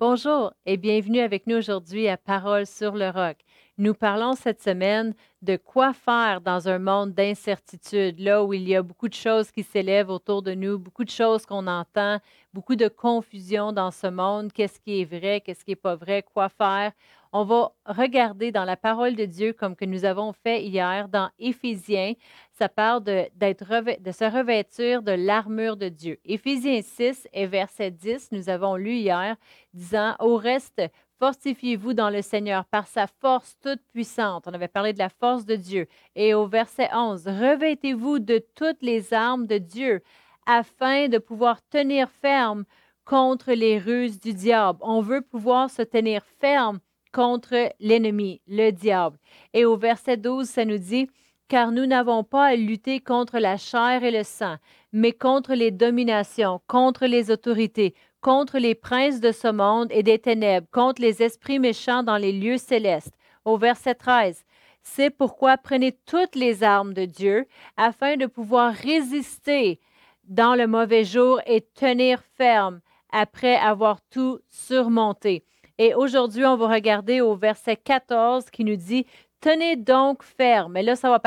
[0.00, 3.36] Bonjour et bienvenue avec nous aujourd'hui à Parole sur le roc.
[3.76, 5.12] Nous parlons cette semaine
[5.42, 9.50] de quoi faire dans un monde d'incertitude, là où il y a beaucoup de choses
[9.50, 12.16] qui s'élèvent autour de nous, beaucoup de choses qu'on entend,
[12.54, 16.22] beaucoup de confusion dans ce monde, qu'est-ce qui est vrai, qu'est-ce qui n'est pas vrai,
[16.22, 16.92] quoi faire?
[17.32, 21.30] On va regarder dans la parole de Dieu comme que nous avons fait hier dans
[21.38, 22.14] Éphésiens.
[22.50, 26.18] Ça parle de, de se revêtir de l'armure de Dieu.
[26.24, 29.36] Éphésiens 6 et verset 10, nous avons lu hier,
[29.72, 30.82] disant, au reste,
[31.20, 34.48] Fortifiez-vous dans le Seigneur par sa force toute puissante.
[34.48, 35.86] On avait parlé de la force de Dieu.
[36.14, 40.02] Et au verset 11, revêtez-vous de toutes les armes de Dieu
[40.46, 42.64] afin de pouvoir tenir ferme
[43.04, 44.78] contre les ruses du diable.
[44.80, 46.80] On veut pouvoir se tenir ferme
[47.12, 49.18] contre l'ennemi, le diable.
[49.52, 51.08] Et au verset 12, ça nous dit,
[51.48, 54.56] car nous n'avons pas à lutter contre la chair et le sang,
[54.92, 60.18] mais contre les dominations, contre les autorités, contre les princes de ce monde et des
[60.18, 63.14] ténèbres, contre les esprits méchants dans les lieux célestes.
[63.44, 64.44] Au verset 13.
[64.82, 67.46] C'est pourquoi prenez toutes les armes de Dieu
[67.76, 69.80] afin de pouvoir résister
[70.24, 75.44] dans le mauvais jour et tenir ferme après avoir tout surmonté.
[75.82, 79.06] Et aujourd'hui, on va regarder au verset 14 qui nous dit,
[79.40, 80.76] Tenez donc ferme.
[80.76, 81.22] Et là, ça va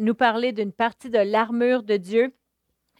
[0.00, 2.34] nous parler d'une partie de l'armure de Dieu.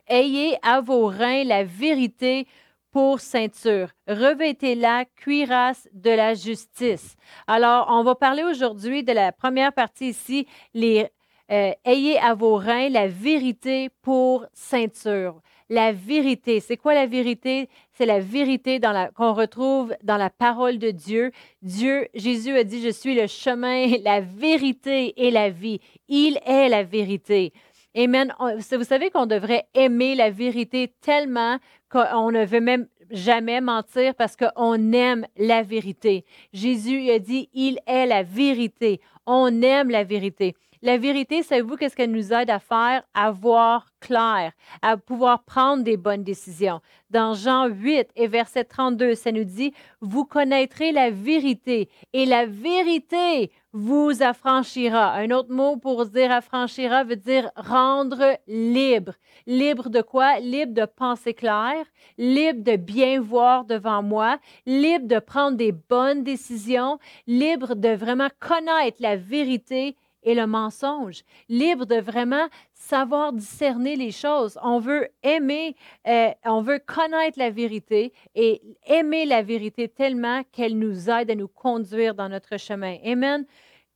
[0.06, 2.46] Ayez à vos reins la vérité
[2.92, 3.88] pour ceinture.
[4.06, 7.16] Revêtez-la, cuirasse de la justice.
[7.48, 12.90] Alors, on va parler aujourd'hui de la première partie ici, euh, ayez à vos reins
[12.90, 15.42] la vérité pour ceinture.
[15.72, 17.70] La vérité, c'est quoi la vérité?
[17.94, 18.78] C'est la vérité
[19.14, 21.32] qu'on retrouve dans la parole de Dieu.
[21.62, 25.80] Dieu, Jésus a dit, je suis le chemin, la vérité et la vie.
[26.08, 27.54] Il est la vérité.
[27.96, 28.34] Amen.
[28.38, 31.56] Vous savez qu'on devrait aimer la vérité tellement
[31.88, 36.26] qu'on ne veut même jamais mentir parce qu'on aime la vérité.
[36.52, 39.00] Jésus a dit, il est la vérité.
[39.24, 40.54] On aime la vérité.
[40.84, 43.04] La vérité, savez-vous qu'est-ce qu'elle nous aide à faire?
[43.14, 44.50] À voir clair,
[44.82, 46.80] à pouvoir prendre des bonnes décisions.
[47.08, 52.46] Dans Jean 8 et verset 32, ça nous dit, vous connaîtrez la vérité et la
[52.46, 55.12] vérité vous affranchira.
[55.12, 59.12] Un autre mot pour dire affranchira veut dire rendre libre.
[59.46, 60.40] Libre de quoi?
[60.40, 61.76] Libre de penser clair,
[62.18, 66.98] libre de bien voir devant moi, libre de prendre des bonnes décisions,
[67.28, 74.10] libre de vraiment connaître la vérité et le mensonge, libre de vraiment savoir discerner les
[74.12, 74.58] choses.
[74.62, 80.78] On veut aimer, euh, on veut connaître la vérité et aimer la vérité tellement qu'elle
[80.78, 82.96] nous aide à nous conduire dans notre chemin.
[83.04, 83.44] Amen.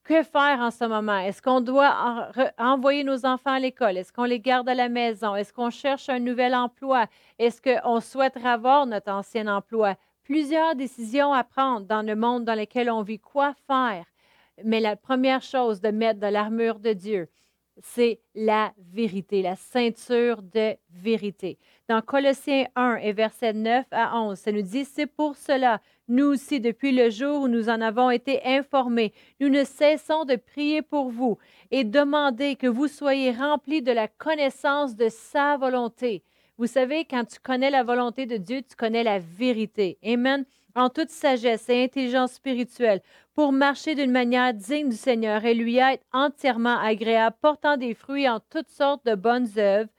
[0.04, 1.18] Que faire en ce moment?
[1.18, 3.96] Est-ce qu'on doit envoyer nos enfants à l'école?
[3.96, 5.34] Est-ce qu'on les garde à la maison?
[5.34, 7.06] Est-ce qu'on cherche un nouvel emploi?
[7.40, 9.96] Est-ce qu'on souhaite avoir notre ancien emploi?
[10.22, 13.18] Plusieurs décisions à prendre dans le monde dans lequel on vit.
[13.18, 14.04] Quoi faire?
[14.64, 17.28] Mais la première chose de mettre de l'armure de Dieu,
[17.82, 21.58] c'est la vérité, la ceinture de vérité.
[21.88, 26.26] Dans Colossiens 1 et versets 9 à 11, ça nous dit, c'est pour cela, nous
[26.26, 30.80] aussi, depuis le jour où nous en avons été informés, nous ne cessons de prier
[30.80, 31.36] pour vous
[31.70, 36.22] et demander que vous soyez remplis de la connaissance de sa volonté.
[36.58, 39.98] Vous savez, quand tu connais la volonté de Dieu, tu connais la vérité.
[40.02, 43.00] Amen en toute sagesse et intelligence spirituelle,
[43.34, 48.28] pour marcher d'une manière digne du Seigneur et lui être entièrement agréable, portant des fruits
[48.28, 49.90] en toutes sortes de bonnes œuvres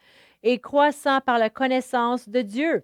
[0.43, 2.83] et croissant par la connaissance de Dieu.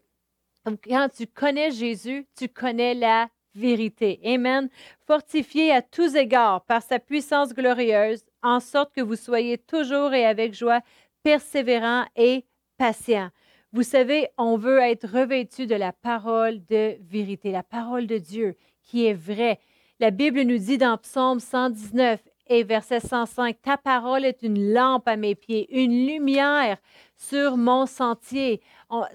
[0.66, 4.20] Quand tu connais Jésus, tu connais la vérité.
[4.25, 4.70] Amen.
[5.06, 10.25] Fortifié à tous égards par sa puissance glorieuse, en sorte que vous soyez toujours et
[10.25, 10.81] avec joie
[11.24, 12.46] persévérants et
[12.78, 13.30] patients.
[13.74, 18.56] Vous savez, on veut être revêtu de la parole de vérité, la parole de Dieu
[18.84, 19.60] qui est vraie.
[20.00, 25.08] La Bible nous dit dans Psaume 119 et verset 105, Ta parole est une lampe
[25.08, 26.78] à mes pieds, une lumière
[27.18, 28.62] sur mon sentier.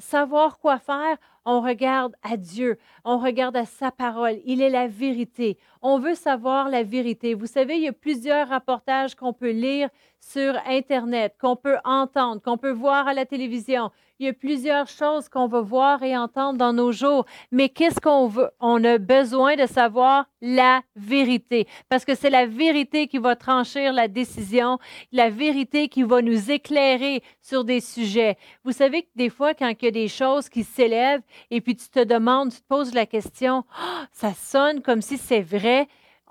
[0.01, 4.39] savoir quoi faire, on regarde à Dieu, on regarde à sa parole.
[4.45, 5.57] Il est la vérité.
[5.83, 7.35] On veut savoir la vérité.
[7.35, 9.89] Vous savez, il y a plusieurs rapportages qu'on peut lire
[10.21, 13.91] sur Internet, qu'on peut entendre, qu'on peut voir à la télévision.
[14.21, 17.25] Il y a plusieurs choses qu'on va voir et entendre dans nos jours.
[17.53, 18.51] Mais qu'est-ce qu'on veut?
[18.59, 21.69] On a besoin de savoir la vérité.
[21.89, 24.81] Parce que c'est la vérité qui va trancher la décision,
[25.13, 28.37] la vérité qui va nous éclairer sur des sujets.
[28.65, 31.23] Vous savez que des fois, quand il y a des choses qui s'élèvent
[31.53, 35.17] et puis tu te demandes, tu te poses la question, ah, ça sonne comme si
[35.17, 35.87] c'est vrai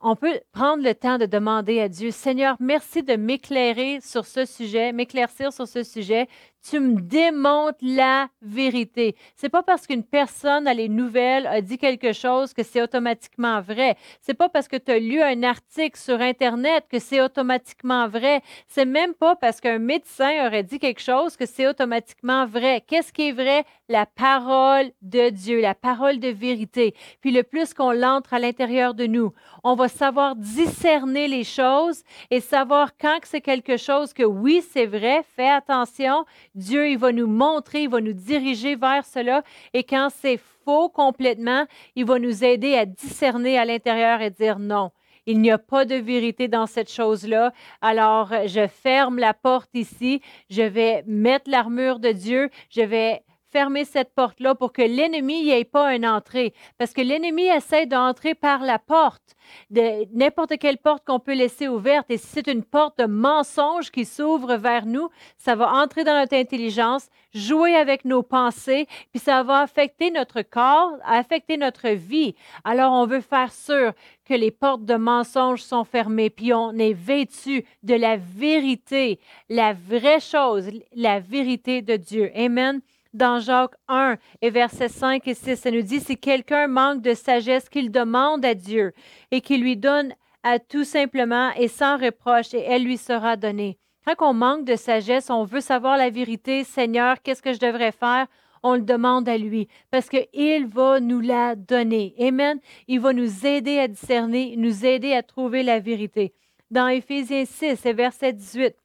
[0.10, 4.46] on peut prendre le temps de demander à Dieu, Seigneur, merci de m'éclairer sur ce
[4.46, 6.30] sujet, m'éclaircir sur ce sujet.
[6.70, 9.16] Tu me démontres la vérité.
[9.36, 13.62] C'est pas parce qu'une personne a les nouvelles, a dit quelque chose que c'est automatiquement
[13.62, 13.96] vrai.
[14.22, 18.42] C'est pas parce que tu as lu un article sur Internet que c'est automatiquement vrai.
[18.68, 22.84] C'est même pas parce qu'un médecin aurait dit quelque chose que c'est automatiquement vrai.
[22.86, 23.64] Qu'est-ce qui est vrai?
[23.88, 26.96] La parole de Dieu, la parole de vérité.
[27.22, 29.32] Puis le plus qu'on l'entre à l'intérieur de nous,
[29.64, 34.86] on va savoir discerner les choses et savoir quand c'est quelque chose que oui, c'est
[34.86, 36.24] vrai, fais attention.
[36.54, 39.44] Dieu, il va nous montrer, il va nous diriger vers cela.
[39.74, 41.66] Et quand c'est faux complètement,
[41.96, 44.92] il va nous aider à discerner à l'intérieur et dire non.
[45.26, 47.52] Il n'y a pas de vérité dans cette chose-là.
[47.82, 50.22] Alors, je ferme la porte ici.
[50.50, 52.50] Je vais mettre l'armure de Dieu.
[52.70, 53.24] Je vais
[53.58, 56.54] fermer cette porte-là pour que l'ennemi n'y ait pas une entrée.
[56.78, 59.36] Parce que l'ennemi essaie d'entrer par la porte,
[59.72, 62.06] de n'importe quelle porte qu'on peut laisser ouverte.
[62.12, 65.10] Et si c'est une porte de mensonge qui s'ouvre vers nous,
[65.40, 70.44] ça va entrer dans notre intelligence, jouer avec nos pensées, puis ça va affecter notre
[70.44, 72.36] corps, affecter notre vie.
[72.64, 73.94] Alors, on veut faire sûr
[74.24, 79.20] que les portes de mensonge sont fermées, puis on est vêtu de la vérité,
[79.50, 82.32] la vraie chose, la vérité de Dieu.
[82.36, 82.82] Amen
[83.18, 85.56] dans Jacques 1 et versets 5 et 6.
[85.58, 88.94] Ça nous dit, si quelqu'un manque de sagesse, qu'il demande à Dieu
[89.32, 93.78] et qu'il lui donne à tout simplement et sans reproche, et elle lui sera donnée.
[94.06, 97.92] Quand on manque de sagesse, on veut savoir la vérité, Seigneur, qu'est-ce que je devrais
[97.92, 98.28] faire?
[98.64, 102.16] On le demande à lui parce qu'il va nous la donner.
[102.20, 102.60] Amen.
[102.88, 106.34] Il va nous aider à discerner, nous aider à trouver la vérité.
[106.72, 108.76] Dans Éphésiens 6 et verset 18,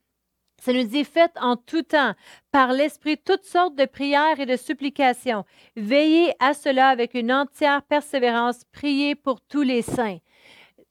[0.63, 2.13] ça nous dit, faites en tout temps,
[2.53, 5.45] par l'Esprit, toutes sortes de prières et de supplications.
[5.75, 8.63] Veillez à cela avec une entière persévérance.
[8.71, 10.19] Priez pour tous les saints.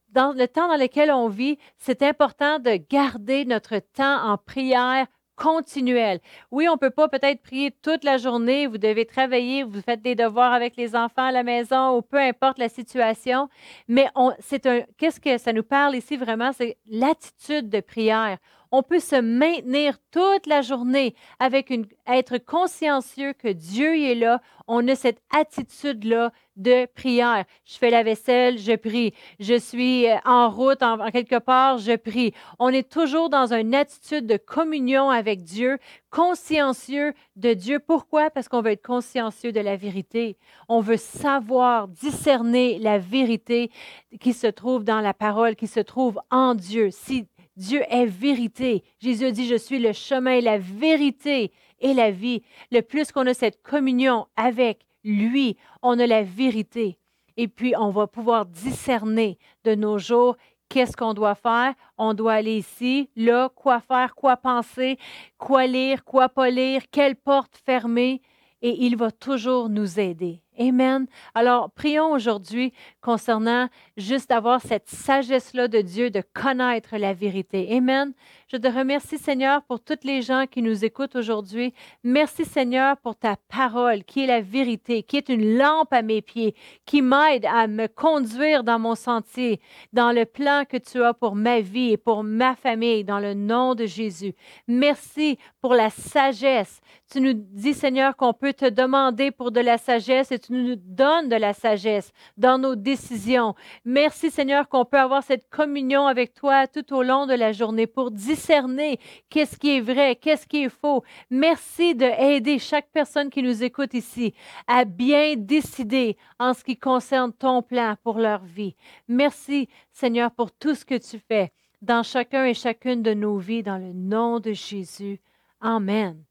[0.10, 5.08] Dans le temps dans lequel on vit, c'est important de garder notre temps en prière
[5.38, 6.20] continuelle.
[6.52, 10.02] Oui, on ne peut pas peut-être prier toute la journée, vous devez travailler, vous faites
[10.02, 13.48] des devoirs avec les enfants à la maison ou peu importe la situation,
[13.88, 14.08] mais
[14.40, 18.38] c'est un qu'est-ce que ça nous parle ici vraiment, c'est l'attitude de prière
[18.72, 24.42] on peut se maintenir toute la journée avec une, être consciencieux que Dieu est là.
[24.68, 27.46] On a cette attitude-là de prière.
[27.66, 29.14] Je fais la vaisselle, je prie.
[29.40, 32.34] Je suis euh, en route, en, quelque part, je prie.
[32.60, 35.78] On est toujours dans une attitude de communion avec Dieu,
[36.10, 37.80] consciencieux de Dieu.
[37.80, 38.30] Pourquoi?
[38.30, 40.38] Parce qu'on veut être consciencieux de la vérité.
[40.68, 43.72] On veut savoir, discerner la vérité
[44.20, 46.90] qui se trouve dans la parole, qui se trouve en Dieu.
[46.92, 47.28] Si
[47.58, 48.84] Dieu est vérité.
[49.00, 52.42] Jésus dit, je suis le chemin, la vérité et la vie.
[52.72, 56.98] Le plus qu'on a cette communion avec lui, on a la vérité.
[57.38, 60.36] Et puis, on va pouvoir discerner de nos jours
[60.70, 61.74] qu'est-ce qu'on doit faire.
[61.98, 64.98] On doit aller ici, là, quoi faire, quoi penser,
[65.38, 68.22] quoi lire, quoi pas lire, quelle porte fermer.
[68.62, 70.42] Et il va toujours nous aider.
[70.62, 71.08] Amen.
[71.34, 72.72] Alors, prions aujourd'hui
[73.02, 73.68] concernant
[73.98, 77.76] juste avoir cette sagesse-là de Dieu, de connaître la vérité.
[77.76, 78.14] Amen.
[78.48, 81.74] Je te remercie, Seigneur, pour toutes les gens qui nous écoutent aujourd'hui.
[82.04, 86.22] Merci, Seigneur, pour ta parole, qui est la vérité, qui est une lampe à mes
[86.22, 86.54] pieds,
[86.86, 89.62] qui m'aide à me conduire dans mon sentier,
[89.94, 93.34] dans le plan que tu as pour ma vie et pour ma famille, dans le
[93.34, 94.36] nom de Jésus.
[94.68, 96.82] Merci pour la sagesse.
[97.12, 101.30] Tu nous dis, Seigneur, qu'on peut te demander pour de la sagesse et nous donnes
[101.30, 103.56] de la sagesse dans nos décisions.
[103.86, 107.88] Merci, Seigneur, qu'on peut avoir cette communion avec toi tout au long de la journée
[107.88, 111.04] pour discerner qu'est-ce qui est vrai, qu'est-ce qui est faux.
[111.30, 114.34] Merci de aider chaque personne qui nous écoute ici
[114.68, 118.76] à bien décider en ce qui concerne ton plan pour leur vie.
[119.08, 123.64] Merci, Seigneur, pour tout ce que tu fais dans chacun et chacune de nos vies,
[123.64, 125.20] dans le nom de Jésus.
[125.60, 126.24] Amen.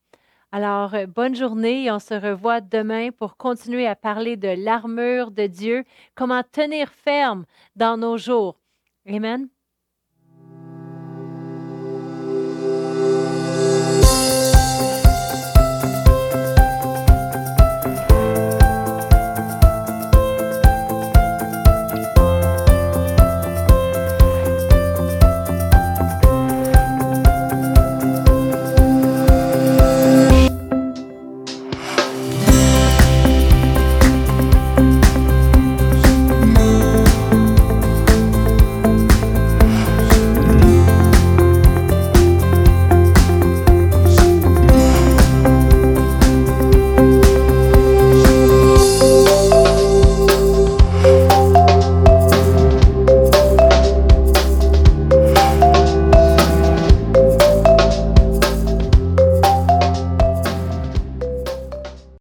[0.53, 5.31] Alors, euh, bonne journée et on se revoit demain pour continuer à parler de l'armure
[5.31, 7.45] de Dieu, comment tenir ferme
[7.77, 8.61] dans nos jours.
[9.07, 9.49] Amen.